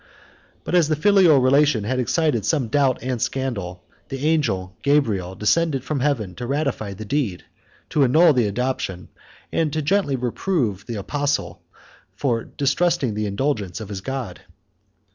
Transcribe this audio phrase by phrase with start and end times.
[0.63, 5.83] But as the filial relation had excited some doubt and scandal, the angel Gabriel descended
[5.83, 7.43] from heaven to ratify the deed,
[7.91, 9.09] to annul the adoption,
[9.51, 11.61] and gently to reprove the apostle
[12.15, 14.41] for distrusting the indulgence of his God.